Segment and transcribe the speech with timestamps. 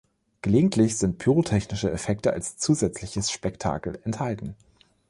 [0.41, 4.55] Gelegentlich sind pyrotechnische Effekte als zusätzliches Spektakel enthalten.